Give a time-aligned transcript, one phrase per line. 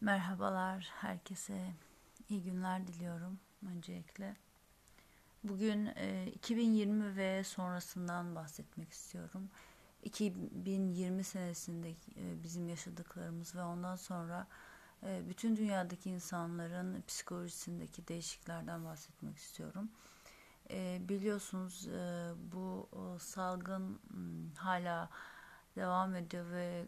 [0.00, 1.74] Merhabalar herkese.
[2.28, 3.38] iyi günler diliyorum
[3.70, 4.36] öncelikle.
[5.44, 9.48] Bugün e, 2020 ve sonrasından bahsetmek istiyorum.
[10.02, 14.46] 2020 senesinde e, bizim yaşadıklarımız ve ondan sonra
[15.02, 19.90] e, bütün dünyadaki insanların psikolojisindeki değişikliklerden bahsetmek istiyorum.
[20.70, 22.88] E, biliyorsunuz e, bu
[23.20, 25.10] salgın m, hala
[25.76, 26.84] devam ediyor ve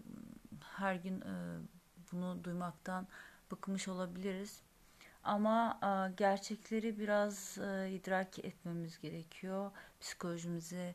[0.60, 1.60] her gün e,
[2.12, 3.06] bunu duymaktan
[3.50, 4.62] bıkmış olabiliriz.
[5.24, 9.70] Ama e, gerçekleri biraz e, idrak etmemiz gerekiyor.
[10.00, 10.94] Psikolojimizi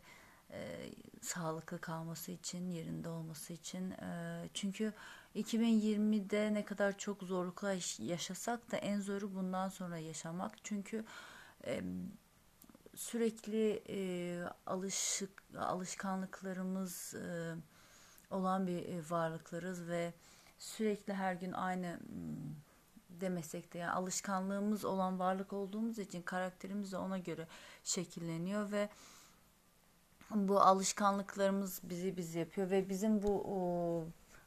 [0.51, 0.89] e,
[1.21, 3.93] sağlıklı kalması için, yerinde olması için.
[4.53, 4.93] Çünkü
[5.35, 10.51] 2020'de ne kadar çok zorluklar yaşasak da en zoru bundan sonra yaşamak.
[10.63, 11.05] Çünkü
[12.95, 13.83] sürekli
[14.65, 17.15] alışık alışkanlıklarımız
[18.31, 20.13] olan bir varlıklarız ve
[20.57, 22.55] sürekli her gün aynı hmm,
[23.09, 27.47] demesek de yani alışkanlığımız olan varlık olduğumuz için karakterimiz de ona göre
[27.83, 28.89] şekilleniyor ve
[30.31, 33.57] bu alışkanlıklarımız bizi biz yapıyor ve bizim bu o,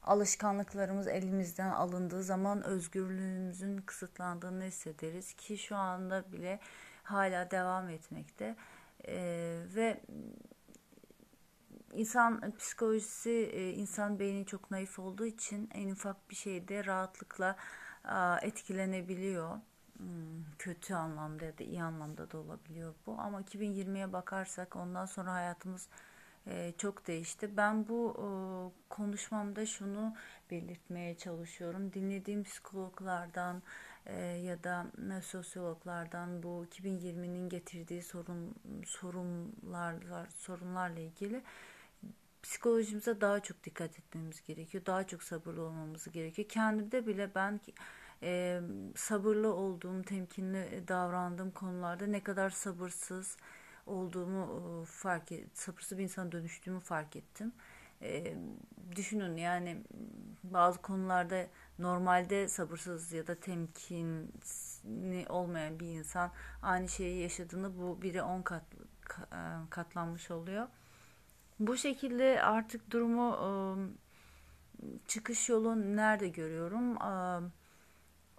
[0.03, 6.61] alışkanlıklarımız elimizden alındığı zaman özgürlüğümüzün kısıtlandığını hissederiz ki şu anda bile
[7.03, 8.57] hala devam etmekte.
[9.09, 10.01] Ee, ve
[11.93, 17.57] insan psikolojisi, e, insan beyni çok naif olduğu için en ufak bir şeyde rahatlıkla
[18.43, 19.59] etkilenebiliyor.
[19.97, 23.17] Hmm, kötü anlamda ya da iyi anlamda da olabiliyor bu.
[23.19, 25.89] Ama 2020'ye bakarsak ondan sonra hayatımız
[26.47, 27.57] e, çok değişti.
[27.57, 28.15] Ben bu
[28.89, 30.15] konuşmamda şunu
[30.51, 31.93] belirtmeye çalışıyorum.
[31.93, 33.63] Dinlediğim psikologlardan
[34.07, 34.87] e, ya da
[35.23, 38.55] sosyologlardan bu 2020'nin getirdiği sorun
[38.87, 39.97] sorunlar
[40.37, 41.43] sorunlarla ilgili
[42.49, 44.87] psikolojimize daha çok dikkat etmemiz gerekiyor.
[44.87, 46.49] Daha çok sabırlı olmamız gerekiyor.
[46.49, 47.61] Kendimde bile ben
[48.23, 48.61] e,
[48.97, 53.37] sabırlı olduğum, temkinli davrandığım konularda ne kadar sabırsız
[53.87, 57.53] olduğumu e, fark et, sabırsız bir insana dönüştüğümü fark ettim.
[58.03, 58.35] E,
[58.97, 59.83] düşünün yani
[60.45, 61.47] bazı konularda
[61.79, 66.33] normalde sabırsız ya da temkinli olmayan bir insan
[66.63, 68.65] aynı şeyi yaşadığını bu biri on kat
[69.71, 70.69] katlanmış oluyor.
[71.61, 73.89] Bu şekilde artık durumu ıı,
[75.07, 76.97] çıkış yolu nerede görüyorum?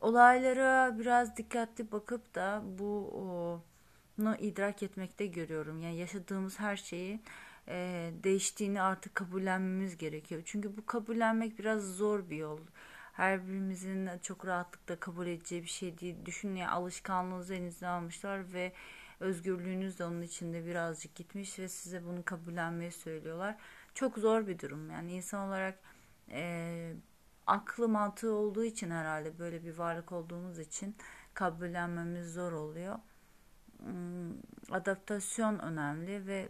[0.02, 3.62] Olaylara biraz dikkatli bakıp da bu
[4.18, 5.81] bunu idrak etmekte görüyorum.
[5.81, 7.19] Yani yaşadığımız her şeyi
[8.24, 10.41] değiştiğini artık kabullenmemiz gerekiyor.
[10.46, 12.59] Çünkü bu kabullenmek biraz zor bir yol.
[13.13, 16.16] Her birimizin çok rahatlıkla kabul edeceği bir şey değil.
[16.25, 18.74] Düşünün ya alışkanlığınızı elinizde almışlar ve
[19.19, 23.56] özgürlüğünüz de onun içinde birazcık gitmiş ve size bunu kabullenmeyi söylüyorlar.
[23.94, 25.80] Çok zor bir durum yani insan olarak
[26.31, 26.94] e,
[27.47, 30.96] aklı mantığı olduğu için herhalde böyle bir varlık olduğumuz için
[31.34, 33.00] kabullenmemiz zor oluyor.
[33.78, 34.34] Hmm,
[34.72, 36.50] adaptasyon önemli ve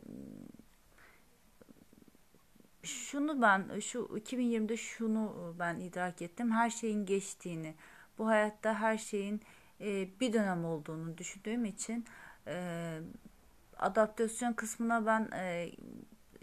[2.83, 6.51] şunu ben şu 2020'de şunu ben idrak ettim.
[6.51, 7.75] Her şeyin geçtiğini,
[8.17, 9.41] bu hayatta her şeyin
[9.81, 12.05] e, bir dönem olduğunu düşündüğüm için
[13.77, 15.71] adaptasyon kısmına ben e,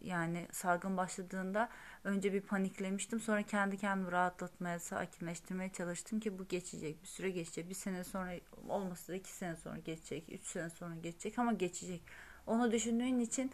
[0.03, 1.69] yani salgın başladığında
[2.05, 3.21] önce bir paniklemiştim.
[3.21, 7.03] Sonra kendi kendimi rahatlatmaya, sakinleştirmeye çalıştım ki bu geçecek.
[7.03, 7.69] Bir süre geçecek.
[7.69, 8.33] Bir sene sonra
[8.69, 10.25] olmasa da iki sene sonra geçecek.
[10.33, 12.03] Üç sene sonra geçecek ama geçecek.
[12.47, 13.53] Onu düşündüğün için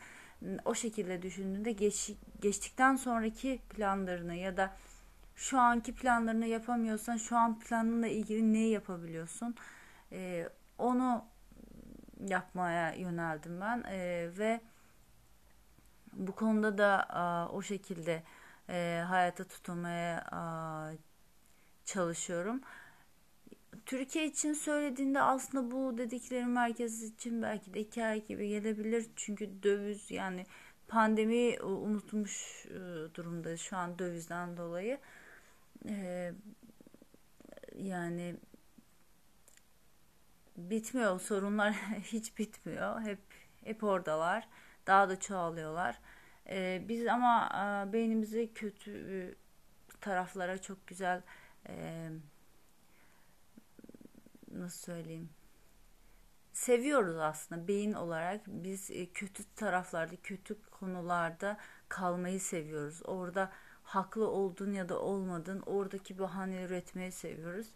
[0.64, 2.10] o şekilde düşündüğünde geç,
[2.40, 4.76] geçtikten sonraki planlarını ya da
[5.36, 9.54] şu anki planlarını yapamıyorsan şu an planınla ilgili ne yapabiliyorsun?
[10.12, 10.48] Ee,
[10.78, 11.24] onu
[12.28, 14.60] yapmaya yöneldim ben e, ve
[16.12, 18.22] bu konuda da a, o şekilde
[18.68, 20.92] e, hayata tutunmaya a,
[21.84, 22.60] çalışıyorum.
[23.86, 29.06] Türkiye için söylediğinde aslında bu dediklerim merkez için belki de hikaye gibi gelebilir.
[29.16, 30.46] Çünkü döviz yani
[30.88, 34.98] pandemi unutmuş e, durumda şu an dövizden dolayı.
[35.88, 36.32] E,
[37.76, 38.36] yani
[40.56, 41.72] bitmiyor sorunlar
[42.02, 43.00] hiç bitmiyor.
[43.00, 43.18] Hep
[43.64, 44.48] hep oradalar.
[44.86, 45.98] Daha da çoğalıyorlar.
[46.48, 47.48] Ee, biz ama
[47.88, 49.34] e, beynimizi kötü
[50.00, 51.22] taraflara çok güzel
[51.68, 52.08] e,
[54.52, 55.28] nasıl söyleyeyim
[56.52, 61.56] seviyoruz aslında beyin olarak biz e, kötü taraflarda kötü konularda
[61.88, 63.52] kalmayı seviyoruz orada
[63.82, 67.66] haklı oldun ya da olmadın oradaki bahane üretmeyi seviyoruz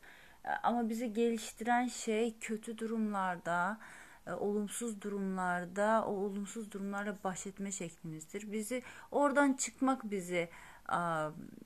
[0.62, 3.78] ama bizi geliştiren şey kötü durumlarda,
[4.26, 8.52] e, olumsuz durumlarda, o olumsuz durumlarla baş etme şeklimizdir.
[8.52, 10.48] Bizi oradan çıkmak bizi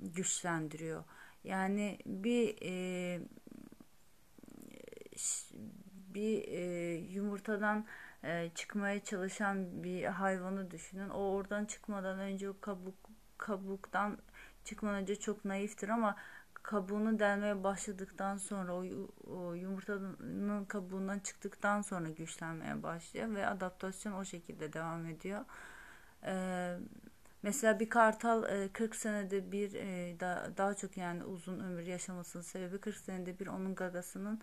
[0.01, 1.05] güçlendiriyor.
[1.45, 3.21] Yani bir e,
[6.15, 7.87] bir e, yumurtadan
[8.25, 11.09] e, çıkmaya çalışan bir hayvanı düşünün.
[11.09, 12.95] O oradan çıkmadan önce o kabuk
[13.39, 14.19] kabuktan
[14.65, 16.17] çıkmadan önce çok naiftir ama
[16.71, 18.75] kabuğunu delmeye başladıktan sonra
[19.27, 25.45] o, yumurtanın kabuğundan çıktıktan sonra güçlenmeye başlıyor ve adaptasyon o şekilde devam ediyor.
[27.43, 29.73] Mesela bir kartal 40 e, senede bir
[30.59, 34.41] daha, çok yani uzun ömür yaşamasının sebebi 40 senede bir onun gagasının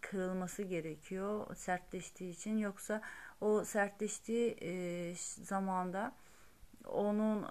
[0.00, 3.02] kırılması gerekiyor sertleştiği için yoksa
[3.40, 6.12] o sertleştiği zamanda
[6.84, 7.42] onun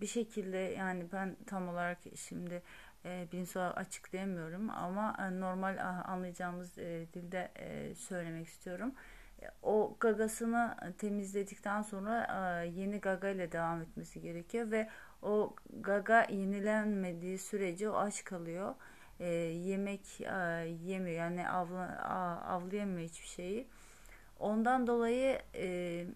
[0.00, 2.62] bir şekilde yani ben tam olarak şimdi
[3.04, 8.94] e, bilimsel açıklayamıyorum ama e, normal anlayacağımız e, dilde e, söylemek istiyorum.
[9.42, 12.26] E, o gagasını temizledikten sonra
[12.64, 14.88] e, yeni gaga ile devam etmesi gerekiyor ve
[15.22, 18.74] o gaga yenilenmediği sürece o aç kalıyor.
[19.20, 20.34] E, yemek e,
[20.84, 22.02] yemiyor yani avla,
[22.46, 23.66] avlayamıyor hiçbir şeyi.
[24.38, 26.06] Ondan dolayı e,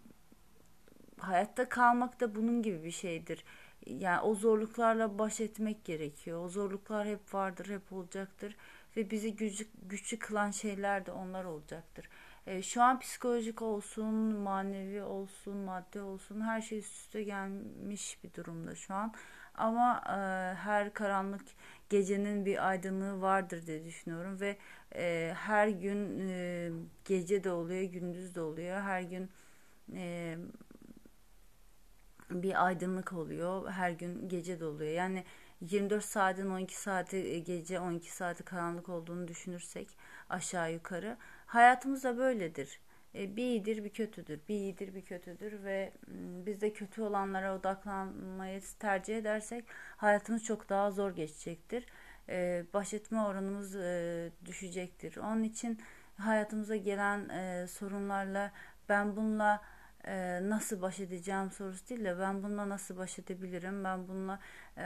[1.18, 3.44] hayatta kalmak da bunun gibi bir şeydir
[3.86, 6.44] yani o zorluklarla baş etmek gerekiyor.
[6.44, 8.56] O zorluklar hep vardır, hep olacaktır
[8.96, 12.08] ve bizi güçlü, güçlü kılan şeyler de onlar olacaktır.
[12.46, 18.34] E, şu an psikolojik olsun, manevi olsun, madde olsun her şey üst üste gelmiş bir
[18.34, 19.14] durumda şu an.
[19.54, 21.42] Ama e, her karanlık
[21.90, 24.56] gecenin bir aydınlığı vardır diye düşünüyorum ve
[24.94, 26.70] e, her gün e,
[27.04, 28.80] gece de oluyor, gündüz de oluyor.
[28.80, 29.30] Her gün
[29.94, 30.36] e,
[32.30, 33.70] bir aydınlık oluyor.
[33.70, 34.92] Her gün gece de oluyor.
[34.92, 35.24] Yani
[35.60, 39.88] 24 saatin 12 saati e, gece 12 saati karanlık olduğunu düşünürsek
[40.28, 41.16] aşağı yukarı
[41.46, 42.80] hayatımız da böyledir.
[43.14, 44.40] E, bir iyidir bir kötüdür.
[44.48, 45.92] Bir iyidir bir kötüdür ve
[46.46, 49.64] biz de kötü olanlara odaklanmayı tercih edersek
[49.96, 51.86] hayatımız çok daha zor geçecektir.
[52.28, 53.74] E, baş etme oranımız
[54.46, 55.16] düşecektir.
[55.16, 55.80] Onun için
[56.16, 57.28] hayatımıza gelen
[57.66, 58.52] sorunlarla
[58.88, 59.62] ben bununla
[60.06, 64.38] e, nasıl baş edeceğim sorusu değil de ben bununla nasıl baş edebilirim, ben bununla
[64.78, 64.82] e,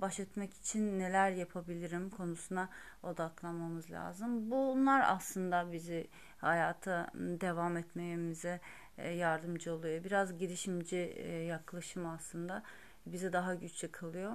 [0.00, 2.68] baş etmek için neler yapabilirim konusuna
[3.02, 4.50] odaklanmamız lazım.
[4.50, 6.08] Bunlar aslında bizi
[6.38, 8.60] hayata devam etmemize
[8.98, 10.04] e, yardımcı oluyor.
[10.04, 12.62] Biraz girişimci e, yaklaşım aslında
[13.06, 14.32] bizi daha güçlü kılıyor.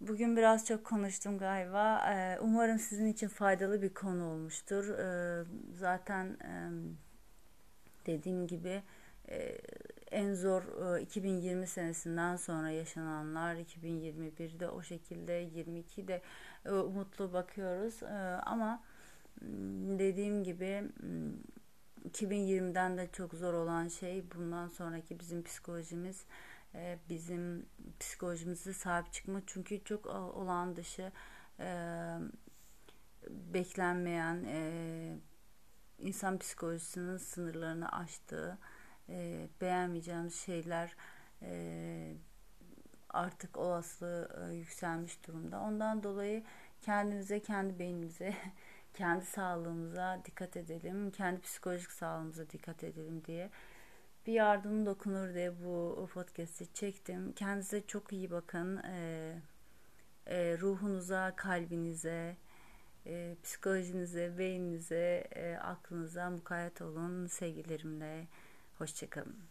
[0.00, 2.12] Bugün biraz çok konuştum galiba.
[2.12, 4.84] E, umarım sizin için faydalı bir konu olmuştur.
[5.74, 6.36] Zaten
[8.06, 8.82] dediğim gibi
[9.30, 9.58] ee,
[10.10, 10.62] en zor
[10.98, 16.22] 2020 e, senesinden sonra yaşananlar 2021'de o şekilde 22'de
[16.64, 18.02] e, umutlu bakıyoruz.
[18.02, 18.82] Ee, ama
[19.98, 20.84] dediğim gibi
[22.10, 26.24] 2020'den de çok zor olan şey bundan sonraki bizim psikolojimiz
[26.74, 27.66] e, bizim
[28.00, 29.42] psikolojimize sahip çıkma.
[29.46, 31.12] Çünkü çok olağan dışı
[33.28, 34.44] beklenmeyen
[36.00, 38.58] insan psikolojisinin sınırlarını aştığı
[39.08, 40.96] e, beğenmeyeceğimiz şeyler
[41.42, 42.14] e,
[43.10, 45.60] artık olasılığı e, yükselmiş durumda.
[45.60, 46.44] Ondan dolayı
[46.82, 48.34] kendimize, kendi beynimize,
[48.94, 53.50] kendi sağlığımıza dikkat edelim, kendi psikolojik sağlığımıza dikkat edelim diye
[54.26, 57.32] bir yardım dokunur diye bu podcast'i çektim.
[57.32, 58.76] Kendinize çok iyi bakın.
[58.76, 59.34] E,
[60.26, 62.36] e, ruhunuza, kalbinize,
[63.06, 68.26] e, psikolojinize, beyninize, e, aklınıza mukayyet olun sevgilerimle.
[68.78, 69.49] Hoşçakalın.